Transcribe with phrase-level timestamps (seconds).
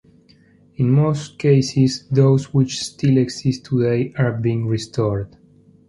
[0.77, 5.37] In most cases those which still exist today are being restored.